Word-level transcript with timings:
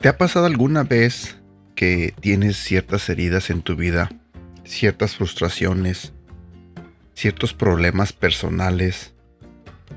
¿Te 0.00 0.08
ha 0.08 0.16
pasado 0.16 0.46
alguna 0.46 0.82
vez 0.82 1.36
que 1.74 2.14
tienes 2.20 2.56
ciertas 2.56 3.06
heridas 3.10 3.50
en 3.50 3.60
tu 3.60 3.76
vida, 3.76 4.08
ciertas 4.64 5.16
frustraciones, 5.16 6.14
ciertos 7.12 7.52
problemas 7.52 8.14
personales 8.14 9.12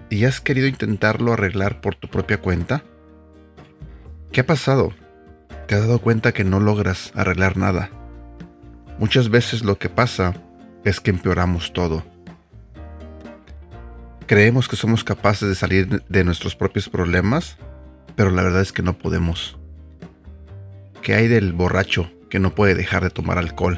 y 0.09 0.25
has 0.25 0.41
querido 0.41 0.67
intentarlo 0.67 1.31
arreglar 1.31 1.79
por 1.79 1.95
tu 1.95 2.09
propia 2.09 2.41
cuenta? 2.41 2.83
¿Qué 4.33 4.41
ha 4.41 4.45
pasado? 4.45 4.91
¿Te 5.69 5.75
has 5.75 5.81
dado 5.83 5.99
cuenta 5.99 6.33
que 6.33 6.43
no 6.43 6.59
logras 6.59 7.13
arreglar 7.15 7.55
nada? 7.55 7.89
Muchas 8.99 9.29
veces 9.29 9.63
lo 9.63 9.79
que 9.79 9.87
pasa 9.87 10.33
es 10.83 10.99
que 10.99 11.11
empeoramos 11.11 11.71
todo. 11.71 12.03
Creemos 14.27 14.67
que 14.67 14.75
somos 14.75 15.05
capaces 15.05 15.47
de 15.47 15.55
salir 15.55 16.03
de 16.03 16.23
nuestros 16.25 16.57
propios 16.57 16.89
problemas, 16.89 17.55
pero 18.17 18.31
la 18.31 18.43
verdad 18.43 18.63
es 18.63 18.73
que 18.73 18.83
no 18.83 18.97
podemos. 18.97 19.57
¿Qué 21.03 21.15
hay 21.15 21.27
del 21.27 21.51
borracho 21.51 22.09
que 22.29 22.39
no 22.39 22.55
puede 22.55 22.75
dejar 22.75 23.03
de 23.03 23.09
tomar 23.09 23.37
alcohol? 23.37 23.77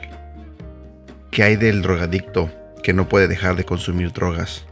¿Qué 1.32 1.42
hay 1.42 1.56
del 1.56 1.82
drogadicto 1.82 2.52
que 2.84 2.94
no 2.94 3.10
puede 3.10 3.28
dejar 3.28 3.56
de 3.56 3.64
consumir 3.64 4.12
drogas? 4.12 4.68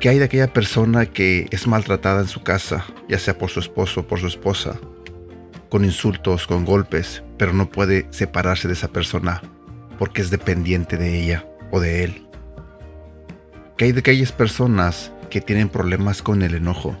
¿Qué 0.00 0.10
hay 0.10 0.18
de 0.18 0.26
aquella 0.26 0.52
persona 0.52 1.06
que 1.06 1.46
es 1.50 1.66
maltratada 1.66 2.20
en 2.20 2.28
su 2.28 2.42
casa, 2.42 2.84
ya 3.08 3.18
sea 3.18 3.38
por 3.38 3.48
su 3.48 3.58
esposo 3.58 4.00
o 4.00 4.06
por 4.06 4.20
su 4.20 4.26
esposa, 4.26 4.78
con 5.70 5.86
insultos, 5.86 6.46
con 6.46 6.66
golpes, 6.66 7.22
pero 7.38 7.54
no 7.54 7.70
puede 7.70 8.06
separarse 8.10 8.68
de 8.68 8.74
esa 8.74 8.88
persona 8.88 9.40
porque 9.98 10.20
es 10.20 10.28
dependiente 10.28 10.98
de 10.98 11.22
ella 11.22 11.46
o 11.70 11.80
de 11.80 12.04
él? 12.04 12.26
¿Qué 13.78 13.86
hay 13.86 13.92
de 13.92 14.00
aquellas 14.00 14.32
personas 14.32 15.10
que 15.30 15.40
tienen 15.40 15.70
problemas 15.70 16.20
con 16.20 16.42
el 16.42 16.54
enojo? 16.54 16.98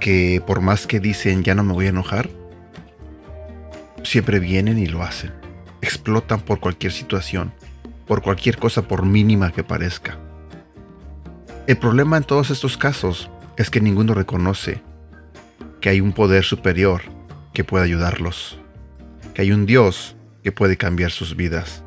Que 0.00 0.42
por 0.44 0.60
más 0.60 0.88
que 0.88 0.98
dicen 0.98 1.44
ya 1.44 1.54
no 1.54 1.62
me 1.62 1.74
voy 1.74 1.86
a 1.86 1.90
enojar, 1.90 2.28
siempre 4.12 4.40
vienen 4.40 4.78
y 4.78 4.86
lo 4.86 5.02
hacen. 5.02 5.32
Explotan 5.80 6.42
por 6.42 6.60
cualquier 6.60 6.92
situación, 6.92 7.54
por 8.06 8.20
cualquier 8.20 8.58
cosa 8.58 8.82
por 8.82 9.06
mínima 9.06 9.52
que 9.52 9.64
parezca. 9.64 10.18
El 11.66 11.78
problema 11.78 12.18
en 12.18 12.24
todos 12.24 12.50
estos 12.50 12.76
casos 12.76 13.30
es 13.56 13.70
que 13.70 13.80
ninguno 13.80 14.12
reconoce 14.12 14.82
que 15.80 15.88
hay 15.88 16.02
un 16.02 16.12
poder 16.12 16.44
superior 16.44 17.00
que 17.54 17.64
puede 17.64 17.86
ayudarlos, 17.86 18.58
que 19.32 19.40
hay 19.40 19.52
un 19.52 19.64
Dios 19.64 20.14
que 20.42 20.52
puede 20.52 20.76
cambiar 20.76 21.10
sus 21.10 21.34
vidas. 21.34 21.82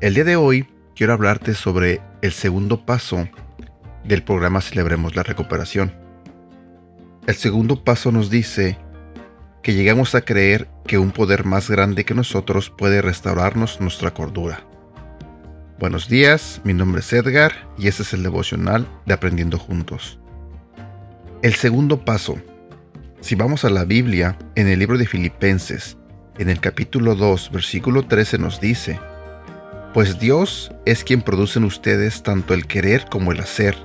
El 0.00 0.14
día 0.14 0.24
de 0.24 0.34
hoy 0.34 0.66
quiero 0.96 1.12
hablarte 1.12 1.54
sobre 1.54 2.00
el 2.22 2.32
segundo 2.32 2.84
paso 2.84 3.28
del 4.02 4.24
programa 4.24 4.60
Celebremos 4.62 5.14
la 5.14 5.22
Recuperación. 5.22 5.92
El 7.28 7.36
segundo 7.36 7.84
paso 7.84 8.10
nos 8.10 8.30
dice 8.30 8.78
que 9.62 9.74
llegamos 9.74 10.14
a 10.14 10.22
creer 10.22 10.68
que 10.86 10.98
un 10.98 11.10
poder 11.10 11.44
más 11.44 11.68
grande 11.68 12.04
que 12.04 12.14
nosotros 12.14 12.70
puede 12.70 13.02
restaurarnos 13.02 13.80
nuestra 13.80 14.12
cordura. 14.12 14.64
Buenos 15.78 16.08
días, 16.08 16.60
mi 16.64 16.72
nombre 16.72 17.00
es 17.00 17.12
Edgar 17.12 17.52
y 17.78 17.88
este 17.88 18.02
es 18.02 18.12
el 18.12 18.22
devocional 18.22 18.86
de 19.06 19.14
Aprendiendo 19.14 19.58
Juntos. 19.58 20.18
El 21.42 21.54
segundo 21.54 22.04
paso. 22.04 22.38
Si 23.20 23.34
vamos 23.34 23.64
a 23.64 23.70
la 23.70 23.84
Biblia, 23.84 24.38
en 24.54 24.66
el 24.66 24.78
libro 24.78 24.96
de 24.96 25.06
Filipenses, 25.06 25.98
en 26.38 26.48
el 26.48 26.60
capítulo 26.60 27.14
2, 27.14 27.50
versículo 27.52 28.04
13 28.04 28.38
nos 28.38 28.60
dice, 28.60 28.98
Pues 29.92 30.18
Dios 30.18 30.72
es 30.86 31.04
quien 31.04 31.20
produce 31.20 31.58
en 31.58 31.66
ustedes 31.66 32.22
tanto 32.22 32.54
el 32.54 32.66
querer 32.66 33.06
como 33.10 33.32
el 33.32 33.40
hacer, 33.40 33.76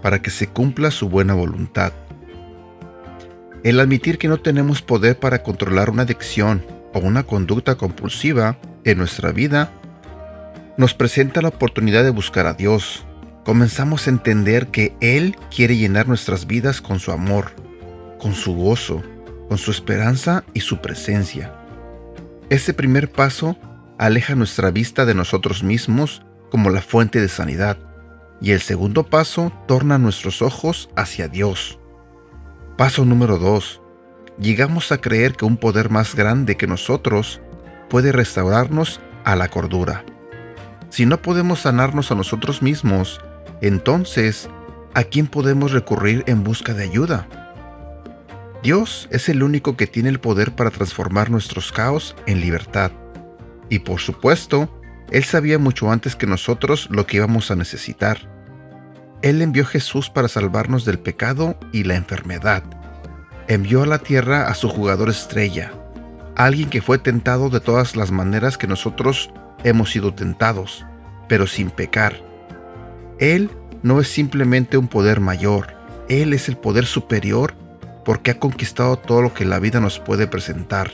para 0.00 0.22
que 0.22 0.30
se 0.30 0.46
cumpla 0.46 0.90
su 0.90 1.10
buena 1.10 1.34
voluntad. 1.34 1.92
El 3.62 3.78
admitir 3.78 4.16
que 4.16 4.28
no 4.28 4.40
tenemos 4.40 4.80
poder 4.80 5.18
para 5.18 5.42
controlar 5.42 5.90
una 5.90 6.02
adicción 6.02 6.64
o 6.94 6.98
una 7.00 7.24
conducta 7.24 7.74
compulsiva 7.74 8.56
en 8.84 8.96
nuestra 8.96 9.32
vida 9.32 9.70
nos 10.78 10.94
presenta 10.94 11.42
la 11.42 11.48
oportunidad 11.48 12.02
de 12.02 12.10
buscar 12.10 12.46
a 12.46 12.54
Dios. 12.54 13.04
Comenzamos 13.44 14.06
a 14.06 14.10
entender 14.10 14.68
que 14.68 14.94
Él 15.02 15.36
quiere 15.54 15.76
llenar 15.76 16.08
nuestras 16.08 16.46
vidas 16.46 16.80
con 16.80 17.00
su 17.00 17.12
amor, 17.12 17.50
con 18.18 18.34
su 18.34 18.54
gozo, 18.54 19.02
con 19.50 19.58
su 19.58 19.70
esperanza 19.70 20.42
y 20.54 20.60
su 20.60 20.80
presencia. 20.80 21.52
Ese 22.48 22.72
primer 22.72 23.12
paso 23.12 23.58
aleja 23.98 24.34
nuestra 24.36 24.70
vista 24.70 25.04
de 25.04 25.14
nosotros 25.14 25.62
mismos 25.62 26.22
como 26.50 26.70
la 26.70 26.80
fuente 26.80 27.20
de 27.20 27.28
sanidad, 27.28 27.76
y 28.40 28.52
el 28.52 28.60
segundo 28.62 29.04
paso 29.04 29.52
torna 29.68 29.98
nuestros 29.98 30.40
ojos 30.40 30.88
hacia 30.96 31.28
Dios 31.28 31.79
Paso 32.80 33.04
número 33.04 33.36
2. 33.36 33.82
Llegamos 34.38 34.90
a 34.90 35.02
creer 35.02 35.34
que 35.34 35.44
un 35.44 35.58
poder 35.58 35.90
más 35.90 36.14
grande 36.14 36.56
que 36.56 36.66
nosotros 36.66 37.42
puede 37.90 38.10
restaurarnos 38.10 39.02
a 39.22 39.36
la 39.36 39.48
cordura. 39.48 40.02
Si 40.88 41.04
no 41.04 41.20
podemos 41.20 41.60
sanarnos 41.60 42.10
a 42.10 42.14
nosotros 42.14 42.62
mismos, 42.62 43.20
entonces, 43.60 44.48
¿a 44.94 45.04
quién 45.04 45.26
podemos 45.26 45.72
recurrir 45.72 46.24
en 46.26 46.42
busca 46.42 46.72
de 46.72 46.84
ayuda? 46.84 47.28
Dios 48.62 49.08
es 49.10 49.28
el 49.28 49.42
único 49.42 49.76
que 49.76 49.86
tiene 49.86 50.08
el 50.08 50.18
poder 50.18 50.56
para 50.56 50.70
transformar 50.70 51.30
nuestros 51.30 51.72
caos 51.72 52.16
en 52.24 52.40
libertad. 52.40 52.92
Y 53.68 53.80
por 53.80 54.00
supuesto, 54.00 54.70
Él 55.10 55.24
sabía 55.24 55.58
mucho 55.58 55.92
antes 55.92 56.16
que 56.16 56.26
nosotros 56.26 56.88
lo 56.90 57.06
que 57.06 57.18
íbamos 57.18 57.50
a 57.50 57.56
necesitar. 57.56 58.39
Él 59.22 59.42
envió 59.42 59.64
a 59.64 59.66
Jesús 59.66 60.08
para 60.08 60.28
salvarnos 60.28 60.84
del 60.84 60.98
pecado 60.98 61.56
y 61.72 61.84
la 61.84 61.96
enfermedad. 61.96 62.62
Envió 63.48 63.82
a 63.82 63.86
la 63.86 63.98
tierra 63.98 64.48
a 64.48 64.54
su 64.54 64.68
jugador 64.68 65.10
estrella, 65.10 65.72
alguien 66.36 66.70
que 66.70 66.80
fue 66.80 66.98
tentado 66.98 67.50
de 67.50 67.60
todas 67.60 67.96
las 67.96 68.10
maneras 68.10 68.56
que 68.56 68.66
nosotros 68.66 69.30
hemos 69.62 69.90
sido 69.90 70.14
tentados, 70.14 70.86
pero 71.28 71.46
sin 71.46 71.70
pecar. 71.70 72.16
Él 73.18 73.50
no 73.82 74.00
es 74.00 74.08
simplemente 74.08 74.78
un 74.78 74.88
poder 74.88 75.20
mayor, 75.20 75.74
Él 76.08 76.32
es 76.32 76.48
el 76.48 76.56
poder 76.56 76.86
superior 76.86 77.54
porque 78.04 78.30
ha 78.30 78.38
conquistado 78.38 78.96
todo 78.96 79.20
lo 79.20 79.34
que 79.34 79.44
la 79.44 79.58
vida 79.58 79.80
nos 79.80 79.98
puede 79.98 80.26
presentar. 80.26 80.92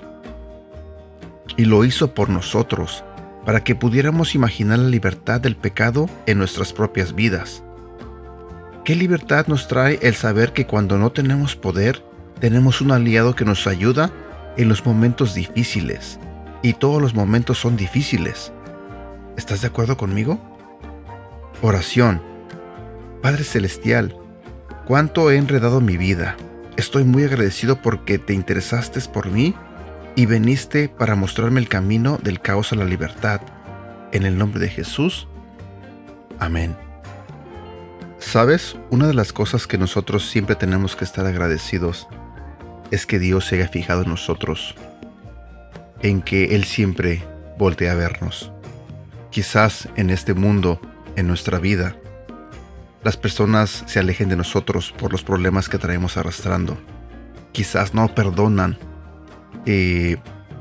Y 1.57 1.65
lo 1.65 1.85
hizo 1.85 2.13
por 2.13 2.29
nosotros, 2.29 3.05
para 3.45 3.63
que 3.63 3.77
pudiéramos 3.77 4.35
imaginar 4.35 4.81
la 4.81 4.89
libertad 4.89 5.41
del 5.41 5.57
pecado 5.57 6.11
en 6.27 6.39
nuestras 6.39 6.73
propias 6.73 7.15
vidas. 7.15 7.63
¿Qué 8.87 8.95
libertad 8.95 9.49
nos 9.49 9.67
trae 9.67 9.99
el 10.01 10.15
saber 10.15 10.53
que 10.53 10.65
cuando 10.65 10.97
no 10.97 11.11
tenemos 11.11 11.57
poder, 11.57 12.05
tenemos 12.39 12.81
un 12.81 12.93
aliado 12.93 13.35
que 13.35 13.45
nos 13.45 13.67
ayuda 13.67 14.13
en 14.57 14.69
los 14.69 14.87
momentos 14.87 15.35
difíciles? 15.35 16.21
Y 16.63 16.75
todos 16.75 17.03
los 17.03 17.13
momentos 17.13 17.59
son 17.59 17.77
difíciles. 17.77 18.53
¿Estás 19.37 19.63
de 19.63 19.67
acuerdo 19.67 19.97
conmigo? 19.97 20.39
Oración. 21.63 22.23
Padre 23.23 23.43
Celestial, 23.43 24.17
cuánto 24.87 25.33
he 25.33 25.37
enredado 25.37 25.81
mi 25.81 25.97
vida. 25.97 26.37
Estoy 26.77 27.03
muy 27.03 27.25
agradecido 27.25 27.83
porque 27.83 28.21
te 28.21 28.35
interesaste 28.35 29.01
por 29.13 29.33
mí 29.33 29.57
y 30.15 30.27
veniste 30.27 30.89
para 30.89 31.17
mostrarme 31.17 31.59
el 31.59 31.69
camino 31.69 32.21
del 32.23 32.41
caos 32.41 32.73
a 32.73 32.77
la 32.77 32.85
libertad. 32.85 33.41
En 34.13 34.23
el 34.23 34.39
nombre 34.39 34.61
de 34.61 34.69
Jesús. 34.69 35.27
Amén. 36.39 36.86
Sabes, 38.19 38.77
una 38.91 39.07
de 39.07 39.15
las 39.15 39.33
cosas 39.33 39.67
que 39.67 39.79
nosotros 39.79 40.29
siempre 40.29 40.57
tenemos 40.57 40.97
que 40.97 41.05
estar 41.05 41.27
agradecidos 41.27 42.09
es 42.91 43.07
que 43.07 43.19
Dios 43.19 43.45
se 43.45 43.57
haya 43.57 43.69
fijado 43.69 44.03
en 44.03 44.09
nosotros, 44.09 44.75
en 46.03 46.23
que 46.23 46.57
Él 46.57 46.65
siempre 46.65 47.23
voltea 47.59 47.93
a 47.93 47.97
vernos. 47.97 48.53
Quizás 49.31 49.89
en 49.97 50.11
este 50.11 50.33
mundo, 50.33 50.81
en 51.17 51.27
nuestra 51.27 51.59
vida, 51.59 51.97
las 53.05 53.17
personas 53.17 53.85
se 53.87 54.01
alejen 54.01 54.29
de 54.29 54.37
nosotros 54.37 54.95
por 54.99 55.13
los 55.13 55.23
problemas 55.23 55.69
que 55.69 55.79
traemos 55.79 56.17
arrastrando. 56.17 56.79
Quizás 57.53 57.95
no 57.95 58.15
perdonan 58.15 58.79
eh, 59.67 60.17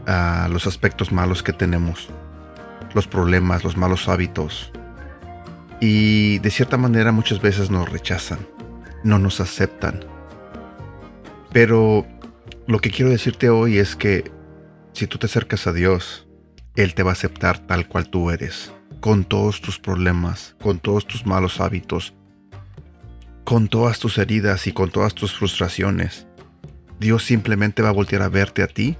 a 0.05 0.47
los 0.51 0.67
aspectos 0.67 1.11
malos 1.11 1.41
que 1.41 1.53
tenemos, 1.53 2.09
los 2.93 3.07
problemas, 3.07 3.63
los 3.63 3.77
malos 3.77 4.09
hábitos, 4.09 4.71
y 5.87 6.39
de 6.39 6.49
cierta 6.49 6.77
manera 6.77 7.11
muchas 7.11 7.39
veces 7.39 7.69
nos 7.69 7.87
rechazan, 7.87 8.39
no 9.03 9.19
nos 9.19 9.39
aceptan. 9.39 10.03
Pero 11.53 12.07
lo 12.65 12.79
que 12.79 12.89
quiero 12.89 13.11
decirte 13.11 13.51
hoy 13.51 13.77
es 13.77 13.95
que 13.95 14.31
si 14.93 15.05
tú 15.05 15.19
te 15.19 15.27
acercas 15.27 15.67
a 15.67 15.73
Dios, 15.73 16.27
Él 16.75 16.95
te 16.95 17.03
va 17.03 17.11
a 17.11 17.13
aceptar 17.13 17.59
tal 17.59 17.87
cual 17.87 18.09
tú 18.09 18.31
eres, 18.31 18.71
con 18.99 19.25
todos 19.25 19.61
tus 19.61 19.77
problemas, 19.77 20.55
con 20.59 20.79
todos 20.79 21.05
tus 21.05 21.27
malos 21.27 21.61
hábitos, 21.61 22.15
con 23.43 23.67
todas 23.67 23.99
tus 23.99 24.17
heridas 24.17 24.65
y 24.65 24.71
con 24.71 24.89
todas 24.89 25.13
tus 25.13 25.37
frustraciones. 25.37 26.25
Dios 26.99 27.23
simplemente 27.23 27.83
va 27.83 27.89
a 27.89 27.93
voltear 27.93 28.23
a 28.23 28.29
verte 28.29 28.63
a 28.63 28.67
ti 28.67 28.97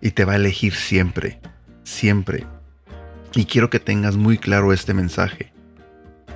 y 0.00 0.12
te 0.12 0.24
va 0.24 0.34
a 0.34 0.36
elegir 0.36 0.74
siempre, 0.74 1.40
siempre. 1.82 2.46
Y 3.34 3.46
quiero 3.46 3.70
que 3.70 3.80
tengas 3.80 4.16
muy 4.16 4.38
claro 4.38 4.72
este 4.72 4.94
mensaje 4.94 5.55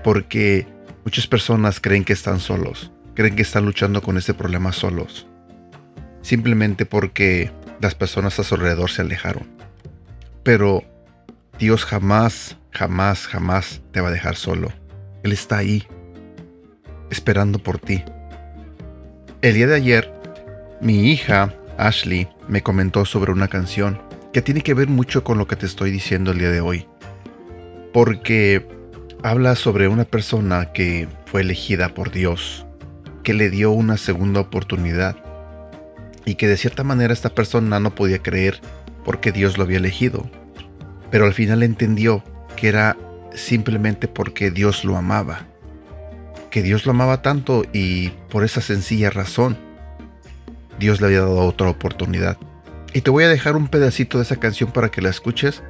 porque 0.02 0.66
muchas 1.04 1.26
personas 1.26 1.80
creen 1.80 2.04
que 2.04 2.12
están 2.12 2.40
solos, 2.40 2.92
creen 3.14 3.36
que 3.36 3.42
están 3.42 3.64
luchando 3.64 4.02
con 4.02 4.16
este 4.16 4.34
problema 4.34 4.72
solos. 4.72 5.26
simplemente 6.22 6.84
porque 6.84 7.50
las 7.80 7.94
personas 7.94 8.38
a 8.38 8.44
su 8.44 8.54
alrededor 8.54 8.90
se 8.90 9.00
alejaron. 9.02 9.48
Pero 10.42 10.84
Dios 11.58 11.84
jamás, 11.84 12.58
jamás, 12.72 13.26
jamás 13.26 13.80
te 13.92 14.00
va 14.00 14.08
a 14.08 14.12
dejar 14.12 14.36
solo. 14.36 14.72
Él 15.22 15.32
está 15.32 15.58
ahí, 15.58 15.86
esperando 17.10 17.58
por 17.58 17.78
ti. 17.78 18.04
El 19.42 19.54
día 19.54 19.66
de 19.66 19.76
ayer, 19.76 20.12
mi 20.80 21.10
hija, 21.10 21.54
Ashley, 21.78 22.28
me 22.48 22.62
comentó 22.62 23.04
sobre 23.04 23.32
una 23.32 23.48
canción 23.48 24.00
que 24.32 24.42
tiene 24.42 24.60
que 24.62 24.74
ver 24.74 24.88
mucho 24.88 25.24
con 25.24 25.38
lo 25.38 25.46
que 25.46 25.56
te 25.56 25.66
estoy 25.66 25.90
diciendo 25.90 26.30
el 26.30 26.38
día 26.38 26.50
de 26.50 26.60
hoy. 26.60 26.86
Porque 27.92 28.66
habla 29.22 29.54
sobre 29.54 29.88
una 29.88 30.04
persona 30.04 30.72
que 30.72 31.08
fue 31.26 31.42
elegida 31.42 31.94
por 31.94 32.10
Dios, 32.10 32.66
que 33.22 33.34
le 33.34 33.50
dio 33.50 33.70
una 33.70 33.96
segunda 33.96 34.40
oportunidad 34.40 35.16
y 36.24 36.36
que 36.36 36.48
de 36.48 36.56
cierta 36.56 36.84
manera 36.84 37.12
esta 37.12 37.30
persona 37.30 37.80
no 37.80 37.94
podía 37.94 38.22
creer 38.22 38.60
porque 39.04 39.32
Dios 39.32 39.58
lo 39.58 39.64
había 39.64 39.78
elegido. 39.78 40.30
Pero 41.10 41.24
al 41.24 41.34
final 41.34 41.62
entendió 41.62 42.22
que 42.56 42.68
era 42.68 42.96
simplemente 43.34 44.08
porque 44.08 44.50
Dios 44.50 44.84
lo 44.84 44.96
amaba. 44.96 45.46
Que 46.50 46.62
Dios 46.62 46.86
lo 46.86 46.92
amaba 46.92 47.22
tanto 47.22 47.64
y 47.72 48.10
por 48.30 48.44
esa 48.44 48.60
sencilla 48.60 49.10
razón 49.10 49.56
Dios 50.78 51.00
le 51.00 51.08
había 51.08 51.20
dado 51.20 51.40
otra 51.40 51.68
oportunidad. 51.68 52.38
Y 52.92 53.02
te 53.02 53.10
voy 53.10 53.24
a 53.24 53.28
dejar 53.28 53.54
un 53.54 53.68
pedacito 53.68 54.18
de 54.18 54.24
esa 54.24 54.36
canción 54.36 54.72
para 54.72 54.90
que 54.90 55.02
la 55.02 55.10
escuches, 55.10 55.62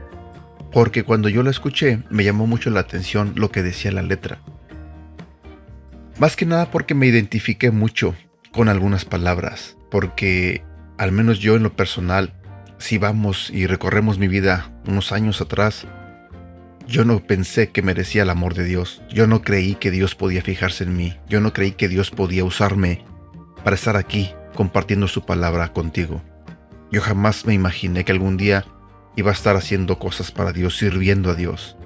porque 0.72 1.02
cuando 1.04 1.28
yo 1.28 1.42
la 1.42 1.50
escuché 1.50 2.02
me 2.10 2.24
llamó 2.24 2.46
mucho 2.46 2.70
la 2.70 2.80
atención 2.80 3.32
lo 3.36 3.50
que 3.50 3.62
decía 3.62 3.92
la 3.92 4.02
letra. 4.02 4.40
Más 6.18 6.36
que 6.36 6.46
nada 6.46 6.70
porque 6.70 6.94
me 6.94 7.06
identifiqué 7.06 7.70
mucho 7.70 8.14
con 8.52 8.68
algunas 8.68 9.04
palabras, 9.04 9.76
porque 9.90 10.62
al 10.98 11.12
menos 11.12 11.38
yo 11.38 11.56
en 11.56 11.62
lo 11.62 11.74
personal, 11.74 12.34
si 12.78 12.98
vamos 12.98 13.50
y 13.50 13.66
recorremos 13.66 14.18
mi 14.18 14.28
vida 14.28 14.70
unos 14.86 15.12
años 15.12 15.40
atrás, 15.40 15.86
yo 16.86 17.04
no 17.04 17.20
pensé 17.20 17.70
que 17.70 17.82
merecía 17.82 18.24
el 18.24 18.30
amor 18.30 18.54
de 18.54 18.64
Dios, 18.64 19.00
yo 19.08 19.26
no 19.26 19.42
creí 19.42 19.76
que 19.76 19.90
Dios 19.90 20.14
podía 20.14 20.42
fijarse 20.42 20.84
en 20.84 20.96
mí, 20.96 21.16
yo 21.28 21.40
no 21.40 21.52
creí 21.52 21.72
que 21.72 21.88
Dios 21.88 22.10
podía 22.10 22.44
usarme 22.44 23.04
para 23.64 23.76
estar 23.76 23.96
aquí 23.96 24.32
compartiendo 24.54 25.08
su 25.08 25.24
palabra 25.24 25.72
contigo. 25.72 26.20
Yo 26.90 27.00
jamás 27.00 27.46
me 27.46 27.54
imaginé 27.54 28.04
que 28.04 28.12
algún 28.12 28.36
día 28.36 28.66
iba 29.20 29.30
a 29.30 29.34
estar 29.34 29.56
haciendo 29.56 29.98
cosas 29.98 30.30
para 30.32 30.52
Dios, 30.52 30.76
sirviendo 30.76 31.30
a 31.30 31.34
Dios, 31.34 31.76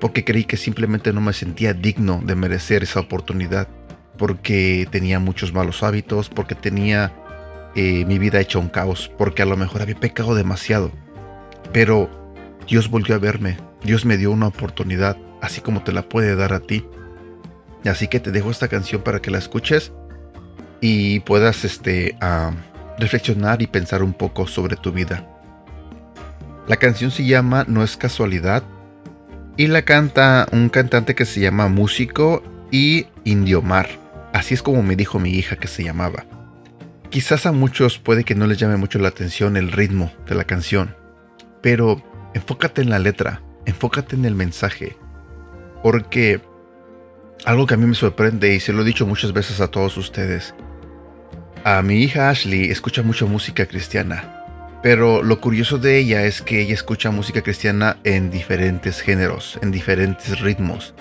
porque 0.00 0.24
creí 0.24 0.44
que 0.44 0.56
simplemente 0.56 1.12
no 1.12 1.20
me 1.20 1.32
sentía 1.32 1.74
digno 1.74 2.22
de 2.24 2.34
merecer 2.34 2.82
esa 2.82 3.00
oportunidad, 3.00 3.68
porque 4.16 4.88
tenía 4.90 5.18
muchos 5.18 5.52
malos 5.52 5.82
hábitos, 5.82 6.28
porque 6.28 6.54
tenía 6.54 7.12
eh, 7.74 8.04
mi 8.06 8.18
vida 8.18 8.40
hecha 8.40 8.58
un 8.58 8.68
caos, 8.68 9.10
porque 9.18 9.42
a 9.42 9.46
lo 9.46 9.56
mejor 9.56 9.82
había 9.82 9.96
pecado 9.96 10.34
demasiado. 10.34 10.92
Pero 11.72 12.08
Dios 12.68 12.88
volvió 12.88 13.16
a 13.16 13.18
verme, 13.18 13.56
Dios 13.82 14.04
me 14.04 14.16
dio 14.16 14.30
una 14.30 14.46
oportunidad, 14.46 15.16
así 15.42 15.60
como 15.60 15.82
te 15.82 15.92
la 15.92 16.08
puede 16.08 16.36
dar 16.36 16.52
a 16.52 16.60
ti. 16.60 16.86
Así 17.84 18.08
que 18.08 18.20
te 18.20 18.30
dejo 18.30 18.50
esta 18.50 18.68
canción 18.68 19.02
para 19.02 19.20
que 19.20 19.30
la 19.30 19.38
escuches 19.38 19.92
y 20.80 21.20
puedas 21.20 21.64
este, 21.64 22.16
reflexionar 22.98 23.60
y 23.62 23.66
pensar 23.66 24.02
un 24.02 24.14
poco 24.14 24.46
sobre 24.46 24.76
tu 24.76 24.92
vida. 24.92 25.33
La 26.66 26.76
canción 26.76 27.10
se 27.10 27.24
llama 27.26 27.64
No 27.68 27.82
es 27.82 27.96
casualidad 27.96 28.62
y 29.56 29.66
la 29.66 29.82
canta 29.82 30.46
un 30.50 30.70
cantante 30.70 31.14
que 31.14 31.26
se 31.26 31.40
llama 31.40 31.68
Músico 31.68 32.42
y 32.70 33.06
Indiomar. 33.24 33.88
Así 34.32 34.54
es 34.54 34.62
como 34.62 34.82
me 34.82 34.96
dijo 34.96 35.18
mi 35.18 35.30
hija 35.30 35.56
que 35.56 35.68
se 35.68 35.84
llamaba. 35.84 36.24
Quizás 37.10 37.46
a 37.46 37.52
muchos 37.52 37.98
puede 37.98 38.24
que 38.24 38.34
no 38.34 38.46
les 38.46 38.58
llame 38.58 38.76
mucho 38.76 38.98
la 38.98 39.08
atención 39.08 39.56
el 39.56 39.70
ritmo 39.70 40.10
de 40.26 40.34
la 40.34 40.44
canción, 40.44 40.96
pero 41.62 42.02
enfócate 42.34 42.82
en 42.82 42.90
la 42.90 42.98
letra, 42.98 43.42
enfócate 43.66 44.16
en 44.16 44.24
el 44.24 44.34
mensaje, 44.34 44.96
porque 45.82 46.40
algo 47.44 47.66
que 47.66 47.74
a 47.74 47.76
mí 47.76 47.86
me 47.86 47.94
sorprende 47.94 48.54
y 48.54 48.58
se 48.58 48.72
lo 48.72 48.82
he 48.82 48.84
dicho 48.84 49.06
muchas 49.06 49.32
veces 49.32 49.60
a 49.60 49.68
todos 49.68 49.96
ustedes, 49.96 50.54
a 51.62 51.80
mi 51.82 52.02
hija 52.02 52.30
Ashley 52.30 52.70
escucha 52.70 53.02
mucha 53.02 53.26
música 53.26 53.66
cristiana, 53.66 54.43
pero 54.84 55.22
lo 55.22 55.40
curioso 55.40 55.78
de 55.78 55.96
ella 55.96 56.24
es 56.24 56.42
que 56.42 56.60
ella 56.60 56.74
escucha 56.74 57.10
música 57.10 57.40
cristiana 57.40 57.96
en 58.04 58.30
diferentes 58.30 59.00
géneros, 59.00 59.58
en 59.62 59.70
diferentes 59.70 60.38
ritmos. 60.40 60.94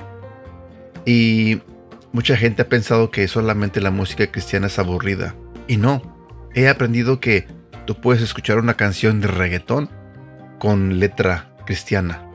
Y 1.06 1.59
mucha 2.13 2.38
gente 2.38 2.62
ha 2.62 2.69
pensado 2.69 3.12
que 3.12 3.27
solamente 3.27 3.81
la 3.81 3.91
música 3.91 4.31
cristiana 4.31 4.68
es 4.68 4.80
aburrida. 4.80 5.35
Y 5.68 5.75
no, 5.75 6.01
he 6.53 6.69
aprendido 6.69 7.19
que 7.19 7.45
tú 7.85 8.00
puedes 8.00 8.24
escuchar 8.24 8.57
una 8.57 8.75
canción 8.75 9.19
de 9.19 9.27
reggaetón 9.27 9.89
con 10.59 11.01
letra 11.01 11.53
cristiana. 11.65 12.25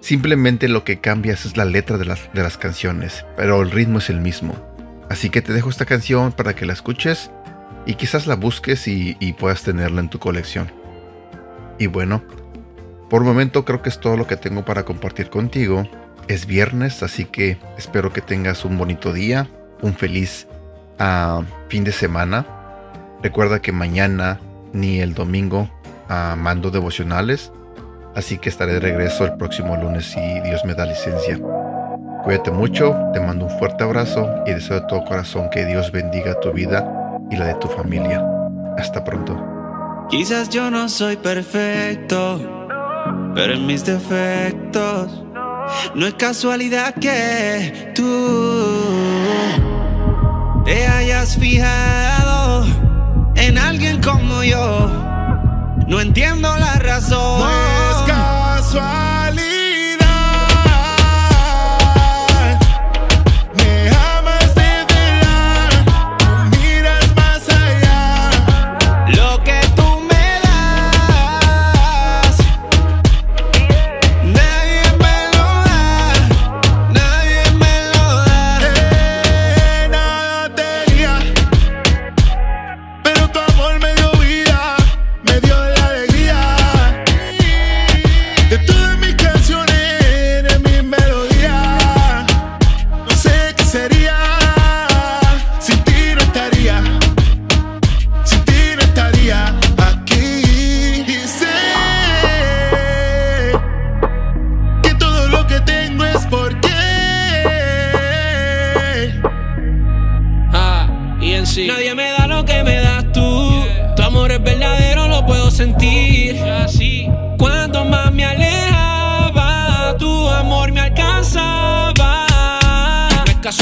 Simplemente 0.00 0.66
lo 0.66 0.82
que 0.82 0.98
cambias 0.98 1.46
es 1.46 1.56
la 1.56 1.64
letra 1.64 1.96
de 1.96 2.06
las, 2.06 2.28
de 2.32 2.42
las 2.42 2.58
canciones, 2.58 3.24
pero 3.36 3.62
el 3.62 3.70
ritmo 3.70 3.98
es 3.98 4.10
el 4.10 4.20
mismo. 4.20 4.56
Así 5.08 5.30
que 5.30 5.42
te 5.42 5.52
dejo 5.52 5.70
esta 5.70 5.86
canción 5.86 6.32
para 6.32 6.56
que 6.56 6.66
la 6.66 6.72
escuches 6.72 7.30
y 7.86 7.94
quizás 7.94 8.26
la 8.26 8.34
busques 8.34 8.86
y, 8.86 9.14
puedas 9.38 9.62
tenerla 9.62 10.00
en 10.00 10.10
tu 10.10 10.18
colección. 10.18 10.77
Y 11.78 11.86
bueno, 11.86 12.22
por 13.08 13.24
momento 13.24 13.64
creo 13.64 13.82
que 13.82 13.88
es 13.88 14.00
todo 14.00 14.16
lo 14.16 14.26
que 14.26 14.36
tengo 14.36 14.64
para 14.64 14.84
compartir 14.84 15.30
contigo. 15.30 15.88
Es 16.28 16.46
viernes, 16.46 17.02
así 17.02 17.24
que 17.24 17.58
espero 17.78 18.12
que 18.12 18.20
tengas 18.20 18.64
un 18.64 18.76
bonito 18.76 19.12
día, 19.12 19.48
un 19.80 19.94
feliz 19.94 20.46
ah, 20.98 21.42
fin 21.68 21.84
de 21.84 21.92
semana. 21.92 22.44
Recuerda 23.22 23.62
que 23.62 23.72
mañana 23.72 24.40
ni 24.72 25.00
el 25.00 25.14
domingo 25.14 25.70
ah, 26.08 26.36
mando 26.36 26.70
devocionales, 26.70 27.50
así 28.14 28.38
que 28.38 28.50
estaré 28.50 28.74
de 28.74 28.80
regreso 28.80 29.24
el 29.24 29.36
próximo 29.36 29.76
lunes 29.76 30.06
si 30.06 30.40
Dios 30.40 30.64
me 30.64 30.74
da 30.74 30.84
licencia. 30.84 31.40
Cuídate 32.24 32.50
mucho, 32.50 32.94
te 33.14 33.20
mando 33.20 33.46
un 33.46 33.58
fuerte 33.58 33.84
abrazo 33.84 34.28
y 34.44 34.52
deseo 34.52 34.80
de 34.80 34.86
todo 34.86 35.04
corazón 35.04 35.48
que 35.50 35.64
Dios 35.64 35.90
bendiga 35.92 36.38
tu 36.40 36.52
vida 36.52 36.86
y 37.30 37.36
la 37.36 37.46
de 37.46 37.54
tu 37.54 37.68
familia. 37.68 38.22
Hasta 38.76 39.02
pronto. 39.02 39.57
Quizás 40.10 40.48
yo 40.48 40.70
no 40.70 40.88
soy 40.88 41.16
perfecto, 41.16 42.40
pero 43.34 43.52
en 43.52 43.66
mis 43.66 43.84
defectos 43.84 45.22
no 45.94 46.06
es 46.06 46.14
casualidad 46.14 46.94
que 46.94 47.92
tú 47.94 48.76
te 50.64 50.86
hayas 50.86 51.36
fijado 51.36 52.64
en 53.36 53.58
alguien 53.58 54.00
como 54.02 54.42
yo. 54.42 54.88
No 55.86 56.00
entiendo 56.00 56.56
la 56.56 56.74
razón. 56.76 57.40
No 57.40 57.50
es 57.50 57.96
casualidad. 58.06 59.17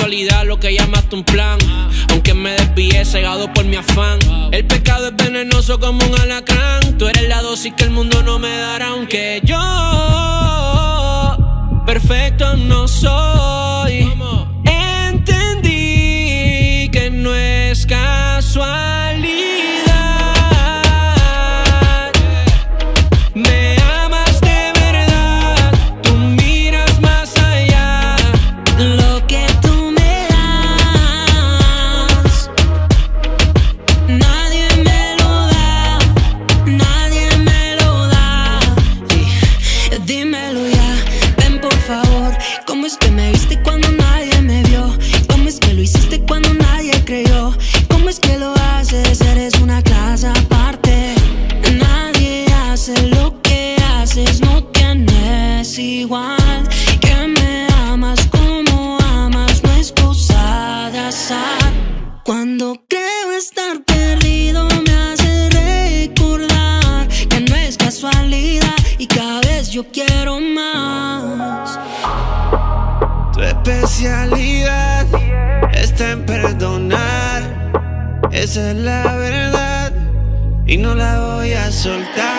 Casualidad 0.06 0.44
lo 0.44 0.60
que 0.60 0.72
llamaste 0.72 1.16
un 1.16 1.24
plan. 1.24 1.58
Aunque 2.10 2.32
me 2.32 2.52
desvíe 2.52 3.04
cegado 3.04 3.52
por 3.52 3.64
mi 3.64 3.74
afán. 3.74 4.20
El 4.52 4.64
pecado 4.64 5.08
es 5.08 5.16
venenoso 5.16 5.80
como 5.80 5.98
un 6.06 6.14
alacrán. 6.20 6.96
Tú 6.96 7.08
eres 7.08 7.28
la 7.28 7.42
dosis 7.42 7.72
que 7.76 7.82
el 7.82 7.90
mundo 7.90 8.22
no 8.22 8.38
me 8.38 8.56
dará, 8.56 8.90
aunque 8.90 9.40
yo 9.42 9.58
perfecto 11.84 12.56
no 12.56 12.86
soy. 12.86 14.08
Entendí 15.08 15.68
que 16.92 17.10
no 17.10 17.34
es 17.34 17.84
casualidad. 17.84 18.85
Ven 40.54 41.60
por 41.60 41.74
favor, 41.74 42.32
¿cómo 42.68 42.86
es 42.86 42.96
que 42.96 43.10
me 43.10 43.32
viste 43.32 43.60
cuando 43.62 43.90
nadie 43.90 44.40
me 44.42 44.62
vio? 44.62 44.96
¿Cómo 45.28 45.48
es 45.48 45.58
que 45.58 45.74
lo 45.74 45.82
hiciste 45.82 46.20
cuando 46.20 46.54
nadie 46.54 46.92
creyó? 47.04 47.52
¿Cómo 47.88 48.08
es 48.08 48.20
que 48.20 48.38
lo 48.38 48.54
haces? 48.54 49.20
Eres 49.22 49.54
una 49.60 49.82
clase 49.82 50.28
aparte. 50.28 51.14
Nadie 51.72 52.46
hace 52.70 52.94
lo 53.08 53.42
que 53.42 53.74
haces, 53.96 54.40
no 54.40 54.62
tienes 54.66 55.76
igual. 55.80 56.68
Que 57.00 57.26
me 57.26 57.66
amas 57.90 58.20
como 58.28 58.98
amas, 59.00 59.64
no 59.64 59.72
es 59.72 59.90
cosa 59.90 60.90
de 60.92 60.98
azar. 61.00 61.58
Ah. 61.60 62.20
Cuando 62.24 62.84
creo 62.88 63.32
estar 63.36 63.82
perdido, 63.84 64.68
me 64.86 64.92
hace 64.92 65.50
recordar 65.50 67.08
que 67.08 67.40
no 67.40 67.56
es 67.56 67.76
casualidad 67.76 68.76
y 68.98 69.06
cada 69.08 69.35
yo 69.76 69.84
quiero 69.92 70.40
más. 70.40 71.78
Tu 73.34 73.42
especialidad 73.42 75.04
está 75.70 76.12
en 76.12 76.24
perdonar. 76.24 77.42
Esa 78.32 78.70
es 78.70 78.76
la 78.78 79.02
verdad 79.16 79.92
y 80.64 80.78
no 80.78 80.94
la 80.94 81.20
voy 81.20 81.52
a 81.52 81.70
soltar. 81.70 82.35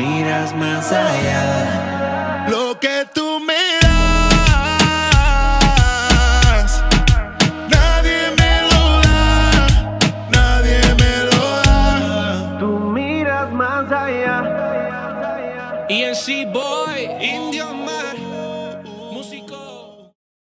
miras 0.00 0.54
más 0.54 0.92
allá. 0.92 1.89